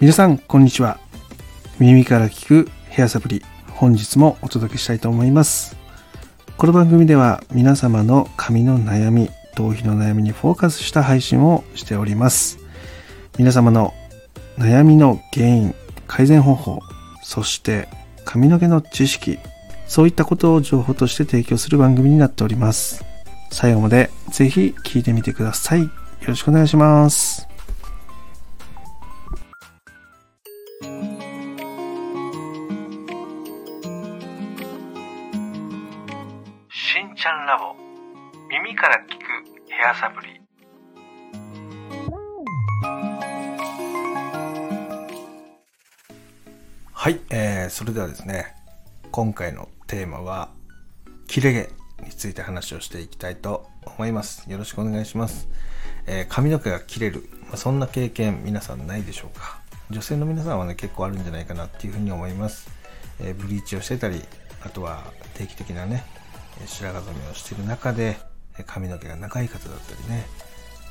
[0.00, 0.98] 皆さんこんにちは。
[1.78, 5.76] 耳から聞くヘアサプリ本日もお届けしたいと思います。
[6.56, 12.60] この番組では皆様の髪の悩み頭皮の悩みにフォーカスした配信をしております。
[13.36, 13.92] 皆様の
[14.56, 15.74] 悩みの原因
[16.06, 16.80] 改善方法
[17.22, 17.86] そして
[18.24, 19.38] 髪の毛の知識
[19.86, 23.04] そういったことを情報として提供する番組になっております。
[23.50, 25.82] 最後までぜひ聞いてみてください。
[25.82, 25.90] よ
[26.26, 27.49] ろしくお願いします。
[37.00, 37.74] しんちゃんラボ。
[38.50, 39.20] 耳から聞く
[39.70, 40.38] ヘアサプリ。
[46.92, 48.54] はい、えー、それではですね
[49.10, 50.50] 今回のテーマは
[51.26, 54.50] 切れ毛について話をしていきたいと思います。
[54.50, 55.48] よろしくお願いします、
[56.06, 59.62] えー髪の毛が切れる、まあ、そんな経験皆さんないでしょうか。
[59.88, 62.68] 女性の皆さんはね結構あるんじゃないかなっていうふうに思います、
[63.20, 64.20] えーブリーチをしてたり
[64.62, 66.04] あとは定期的なね
[66.66, 68.16] 白髪染めをしている中で
[68.66, 70.26] 髪の毛が長い方だったりね、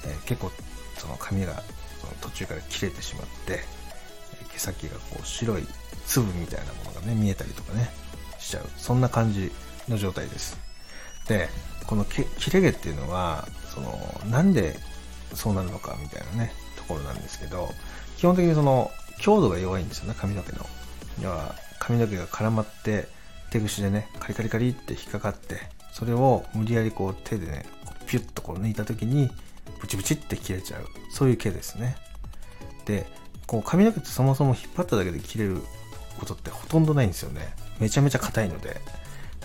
[0.05, 0.51] え結構
[0.97, 1.61] その髪が
[2.01, 3.59] その途中から切れてしまって
[4.51, 5.67] 毛先がこう白い
[6.05, 7.89] 粒みたいなものがね見えたりとかね
[8.39, 8.63] しちゃう。
[8.77, 9.51] そんな感じ
[9.87, 10.57] の状態です。
[11.27, 11.49] で
[11.85, 13.97] この切れ毛っていうのはその
[14.29, 14.77] なんで
[15.33, 17.69] そうなるのかみたいなねところなんですけど
[18.17, 20.65] 基本的にその強度が弱いんですよね髪の毛の。
[21.21, 23.07] 要は髪の毛が絡まって
[23.51, 25.57] 手ぐしでねカリカリカリって引っかかって
[25.91, 27.65] それを無理やりこう手でね
[28.07, 29.29] ピュッとこう抜いた時に
[29.79, 30.85] ブチブチって切れちゃう。
[31.11, 31.95] そういう毛ですね。
[32.85, 33.05] で
[33.47, 35.61] こう髪の毛ってそもそも引っ張っただけで切れる
[36.19, 37.53] ことってほとんどないんですよね。
[37.79, 38.81] めちゃめちゃ硬いので。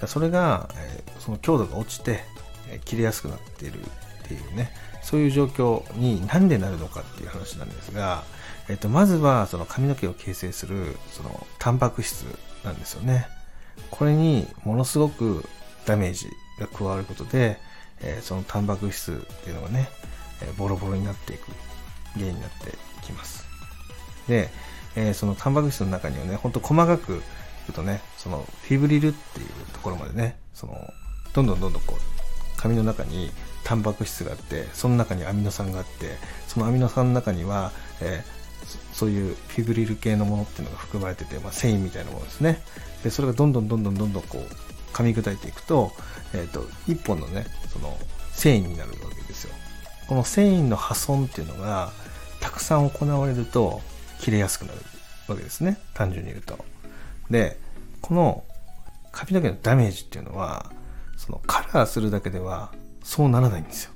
[0.07, 2.21] それが、えーその強度が落ちて、
[2.69, 3.85] えー切れやすくなっているっ
[4.27, 4.71] ていうね。
[5.03, 8.25] そういう状況になんでなるのかっていう話なんですが、
[8.69, 12.25] えっとまずはその髪の毛を形成するそのタンパク質
[12.65, 13.29] なんですよね。
[13.91, 15.45] これにものすごく
[15.87, 17.59] ダメージが加わることで、
[18.01, 19.89] えーそのタンパク質っていうのがね、
[20.43, 21.47] えーボロボロになっていく
[22.15, 23.45] 原因になっていきます。
[24.29, 24.51] で、
[24.97, 27.21] えーそのタンパク質の中にはねほんと細かく言
[27.71, 30.75] うとねそのフィブリルっていうところまでねその
[31.33, 33.31] どんどんどんどんこう髪の中に
[33.65, 38.23] タンパク質があってその中にアミノ酸があってそのアミノ酸の中には、え
[38.93, 42.63] そういうフィブリル系のものっていうのが含まれてて、まあ、繊維みたいなものですね。
[43.03, 45.93] でそれがどんどんどんどんどんどんこう噛み砕いていくと,、
[46.33, 47.97] えー、と一本のねその
[48.33, 49.55] 繊維になるわけですよ。
[50.09, 51.91] この繊維の破損っていうのが
[52.41, 53.81] たくさん行われると
[54.21, 54.79] 切れやすくなる
[55.29, 55.79] わけですね。
[55.95, 56.65] 単純に言うと。
[57.31, 57.59] で
[58.01, 58.45] この
[59.13, 60.71] 髪の毛のダメージっていうのは
[61.17, 63.93] そのカラーするだけではそうならないんですよ。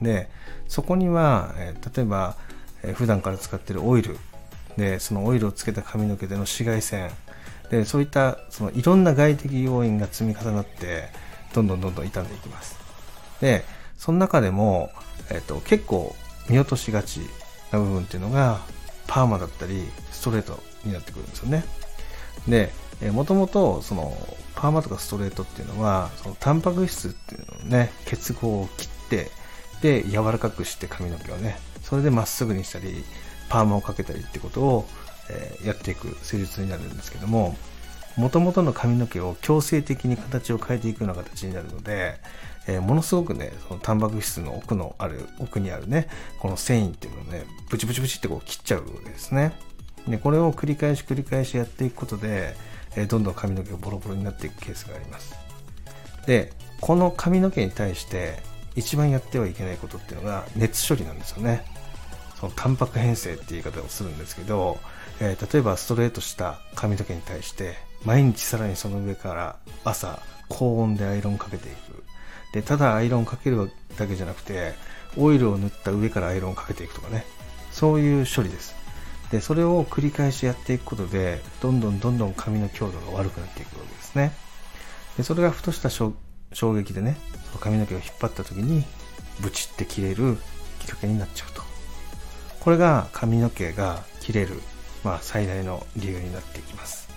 [0.00, 0.30] で
[0.68, 2.36] そこには、えー例えば、
[2.82, 4.16] え普段から使ってるオイル。
[4.76, 7.10] でそのオイルをつけた髪の毛での紫外線。
[7.70, 11.08] でそういったそのいろんな外的要因が積み重なって
[11.54, 12.76] どんどんどんどん傷んでいきます。
[13.40, 13.64] で
[13.96, 14.90] その中でも、
[15.30, 16.14] えっと結構
[16.48, 17.20] 見落としがち
[17.70, 18.60] な部分っていうのが
[19.06, 21.64] パーマだったりストレートになってくるんですよね。
[22.48, 22.72] で
[23.12, 24.12] もともとその
[24.54, 29.30] パーマとかストレートっていうのはそのタンパク質っていうのをね結合を切って
[29.80, 31.56] で柔らかくして髪の毛をね
[31.90, 33.04] それでまっすぐにしたり
[33.48, 34.88] パーマをかけたりってことを、
[35.28, 37.56] えーやっていく施術になるんですけども
[38.16, 42.14] もともとの髪の毛を強制的に形を変えていくような形になるので、
[42.66, 46.08] えーものすごくねそのタンパク質の奥のある奥にあるね
[46.38, 49.52] この繊維っていうのをねブチブチブチってこう切っちゃうわけですね。
[50.06, 52.54] でこれを繰り返し繰り返しやっていくことで、
[52.96, 55.34] えーどんどん髪の毛がボロボロになっていくケースがあります。
[56.26, 58.38] でこの髪の毛に対して
[58.76, 61.64] 一番やってはいけないことっていうのが熱処理なんですよね。
[62.40, 64.78] そのタンパク変性っていう言い方をするんですけど、
[65.20, 72.02] えー例えばストレートした髪の毛に対して毎日さらにその上から朝高温でアイロンかけていく。
[72.52, 74.72] でただアイロンかけるだけじゃなくて
[75.16, 77.24] オイルを塗った上からアイロンかけていくとかね。
[77.70, 78.74] そういう処理です。
[79.30, 84.32] でそれを繰り返しやっていくことでどんどんどんどん髪の強度が悪くなっていくわけですね。
[85.18, 86.14] でそれがふとした衝
[86.74, 87.16] 撃でね
[87.60, 88.84] 髪の毛を引っ張った時に
[89.40, 90.38] ブチって切れる
[90.80, 91.69] きっかけになっちゃうと。
[92.60, 94.60] これが髪の毛が切れる、
[95.02, 97.08] まあ、最大の理由になっていきます。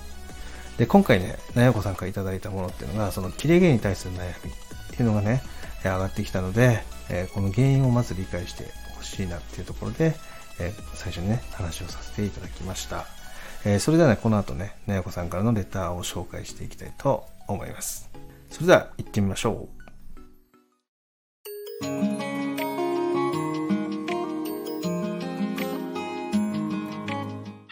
[0.78, 5.44] で今回ねなやこさんからいただいたものっていうのがその切れ毛に対する悩みっていうのがね
[5.84, 10.16] 上がってきたので、えこの原因をまず理解してほしいなっていうところで、
[10.60, 13.06] え最初にね話をさせていただきました、
[13.66, 18.10] えそれではねこの後ねなやこさんからのレターを紹介していきたいと思います。
[18.50, 19.68] それでは行ってみましょ
[21.82, 22.13] う。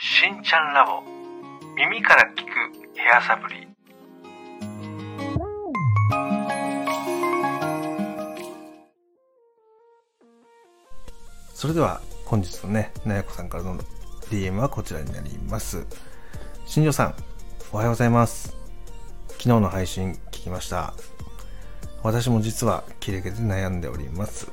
[0.03, 1.03] しんちゃんラボ
[1.75, 2.49] 耳から聞く
[2.97, 3.67] ヘアサプリ
[11.53, 13.77] それでは本日のね、なやこさんからの
[14.31, 15.85] DM はこちらになります。
[16.65, 17.15] 新庄さん、
[17.71, 18.57] おはようございます。
[19.27, 20.95] 昨日の配信聞きました。
[22.01, 24.51] 私も実は切れ毛で悩んでおります。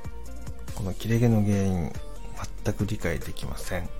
[0.74, 1.90] この切れ毛の原因、
[2.64, 3.97] 全く理解できません。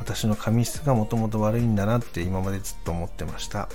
[0.00, 3.68] 私の髪質がもともと悪いんだなって今までずっと思ってました。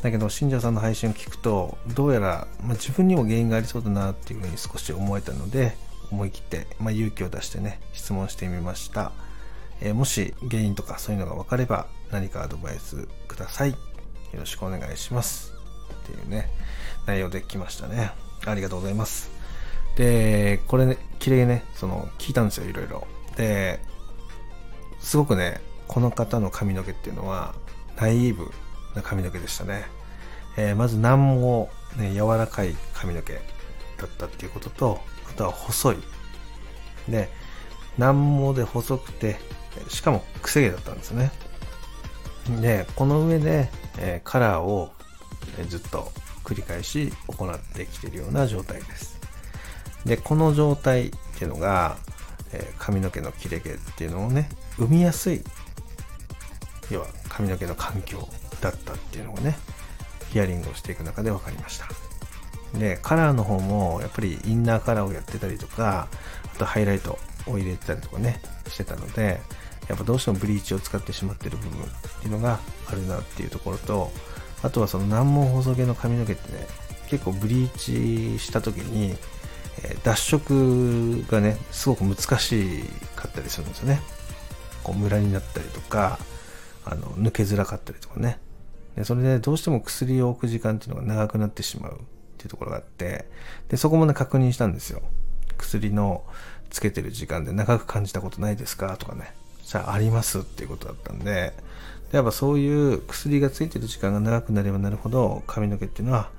[0.00, 5.76] だけど、新庄さんの配信を聞くと、どうやら、まあ、自分にも原因がありそうだなっていうふうに少し思えたので、
[6.10, 9.12] 思い切って、まあ、勇気を出してね、質問してみました。
[9.80, 13.70] えーもし原因とかそういうのが分かれば何かアドバイスください。
[13.70, 13.76] よ
[14.40, 15.52] ろしくお願いします。
[16.02, 16.48] っていうね、
[17.06, 18.12] 内容で来ましたね。
[18.46, 19.30] ありがとうございます。
[19.96, 23.06] で、これね、綺麗ね、その、聞いたんですよ、いろいろ。
[23.36, 23.80] で、
[25.06, 27.54] すごくね、この方の髪の毛っていうのは、
[27.96, 28.50] ナイーブ
[28.96, 29.84] な髪の毛でしたね。
[30.56, 35.00] えーまず何も、ね、柔らかい髪の毛だったっていうことと、
[35.30, 35.96] あとは細い。
[37.08, 37.30] で、
[37.96, 39.36] 難毛で細くて、
[39.86, 41.30] しかも癖毛だったんですね。
[42.60, 44.90] で、この上で、えーカラーを
[45.56, 46.10] えずっと
[46.42, 49.20] 繰り返し行ってきているような状態です。
[50.04, 51.96] で、この状態っていうのが、
[52.52, 55.42] えー髪の毛の切れ毛っていうのをね、生みやすい、
[56.90, 58.28] 要は髪の毛の環境
[58.60, 59.56] だったっていうのをね、
[60.32, 61.88] ヒアリングをしていく中で分かりました。
[62.78, 66.08] で、カラーの方も、やっぱりインナーカラーをやってたりとか、
[66.54, 69.40] あとハイライトを入れてたりとかね、してたので、
[69.88, 71.88] やっぱどうしてもブリーチを使ってしまってる部分っ
[72.20, 72.58] ていうのが
[72.88, 74.12] あるなっていうところと、
[74.62, 76.66] あとはその難問細毛の髪の毛ってね、
[77.08, 79.16] 結構ブリーチした時に、
[80.02, 82.84] 脱色がね、すごく難し
[83.14, 84.00] かったりするんですよね。
[84.86, 86.20] こうムラになったりとか、
[86.84, 88.38] あの、抜けづらかったりとかね。
[88.94, 91.96] でそれでどうしても薬を置く時間っていうのが長くなってしまうっ
[92.38, 93.26] ていうところがあって、
[93.68, 95.02] で、そこもね、確認したんですよ。
[95.58, 96.22] 薬の
[96.70, 99.34] つけてる時間で長く感じたことないですかとかね。
[99.64, 101.52] じゃあ、ありますっていうことだったんで、
[102.12, 106.30] でやっぱそういう薬がついてる時間が長くなればなるほど、髪の毛っていうのは、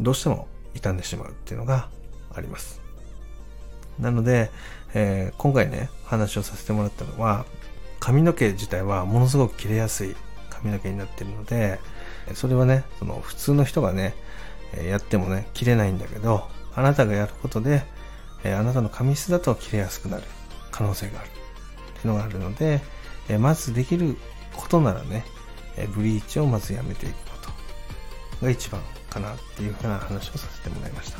[0.00, 1.90] どうしても傷んでしまうっていうのが
[2.34, 2.80] あります。
[3.98, 4.50] なので、
[4.94, 7.44] えー今回ね、話をさせてもらったのは、
[8.00, 10.16] 髪の毛自体はものすごく切れやすい
[10.50, 11.80] 髪の毛になってるので、
[12.34, 14.14] それはね、その普通の人がね、
[14.88, 17.82] やってもね、切れないんだけど、あなたがやることで、
[18.44, 20.22] あなたの髪質だと切れやすくなる
[20.70, 21.38] 可能性があるって
[22.00, 22.80] いうのがあるので、
[23.38, 24.16] まずできる
[24.54, 25.24] ことならね、
[25.94, 27.36] ブリーチをまずやめていくこ
[28.40, 31.18] とが一番かなっていうふうな話をさせてもらいました。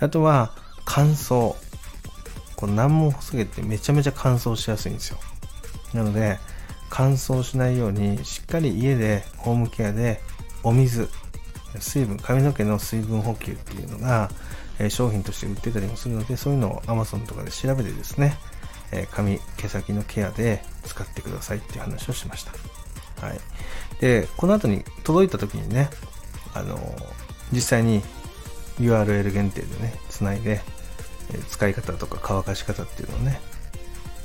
[0.00, 0.54] あとは、
[0.84, 1.54] 乾燥。
[2.56, 5.18] この難問細毛ってめちゃめちゃ乾燥しやすいんですよ。
[5.94, 6.38] なので、
[6.90, 10.20] 乾燥しないように、しっかり家でホームケアで
[10.62, 11.08] お水、
[11.78, 14.30] 水分、髪の毛の水分補給っていうのが、
[14.78, 18.38] え商品として売ってたりもするので、そういうのを Amazon とかで調べてですね、
[18.92, 22.52] え髪、毛先のケアで使ってくださいっていう話をしました。
[23.26, 23.40] はい。
[24.00, 25.90] で、この後に届いた時にね、
[26.54, 26.78] あの
[27.52, 28.02] 実際に
[28.80, 30.60] URL 限定でね、つないで、
[31.34, 33.40] え使い方とか乾かし方っていうのをね、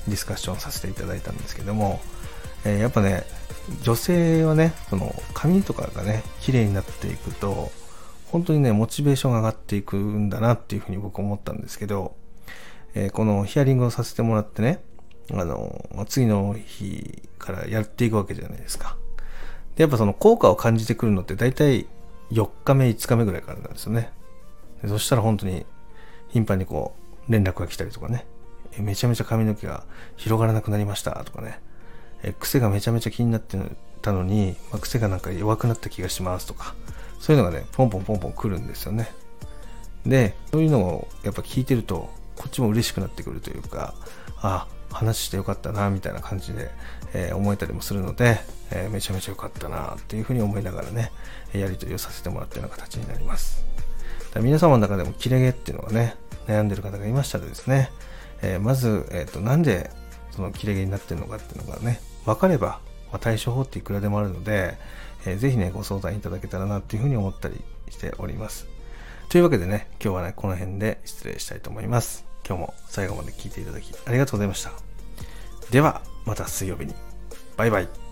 [0.08, 2.02] ディスカッションさせていただいたんですけども、
[2.66, 3.24] えーやっぱね、
[3.84, 7.72] 女性はね、その髪とかがね、綺麗になっていくと、
[8.28, 12.16] 本当にね、モチベーションが上がっていくんだなっていうふうに僕思ったんですけど、
[12.96, 14.84] えーこのヒアリングをさせてもらってね、
[15.32, 18.98] あの、次の日からやっていくわけじゃないですか。
[19.76, 21.88] で、やっぱその効果を感じてくるのって大体
[22.32, 24.12] 4日目、5日目ぐらいからなんですよね。
[24.86, 25.66] そしたら本当に
[26.30, 26.96] 頻繁にこ
[27.30, 28.26] う連絡が来たりとかね、
[28.80, 29.84] めちゃめちゃ髪の毛が
[30.16, 31.60] 広がらなくなりましたとかね、
[32.24, 33.58] え癖がめちゃめちゃ気になって
[34.02, 36.76] たのに、まあ癖がなんか弱くなった気がしますとか、
[37.20, 39.12] そういうのがね、ポンポンポンポン来るんですよね。
[40.06, 43.94] で、そういうのをやっぱ聞いてると、こっちも嬉しくなってくるというか、
[44.42, 46.72] あ、話してよかったな、みたいな感じで、
[47.14, 48.40] えー思えたりもするので、
[48.72, 51.12] えーめちゃめちゃよかったな、っていうふうに思いながらね、
[51.54, 53.64] やり取りをさせてもらったような形になります。
[54.42, 56.16] 皆様の中でも切れ毛っていうのがね、
[56.48, 57.92] 悩んでる方がいましたらですね、
[58.44, 59.90] えーまず、えっ、と、なんで
[60.32, 62.80] その切れ毛になってるのかっていうのがね、分かれば、
[63.12, 64.78] まあ、対処法っていくらでもあるので、
[65.26, 68.68] えーぜひね、ご相談いただけたらなっていうふうに思ったりしております。
[69.30, 72.26] というわけでね、今日はね、この辺で失礼したいと思います。
[72.46, 74.72] 今日も最後まで聞いていただきありがとうございました。
[75.72, 76.94] では、また水曜日に。
[77.58, 78.03] バイバイ。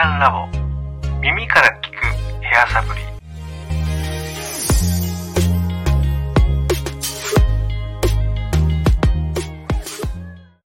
[0.00, 0.48] しんちゃんラボ。
[1.20, 3.09] 耳から聞くヘアサプリ。